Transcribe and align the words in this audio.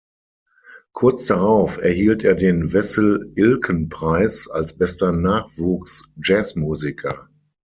Kurz 0.93 1.27
darauf 1.27 1.77
erhielt 1.77 2.23
er 2.23 2.33
den 2.33 2.73
Wessel-Ilcken-Preis 2.73 4.47
als 4.49 4.75
bester 4.75 5.11
Nachwuchs-Jazzmusiker. 5.11 7.29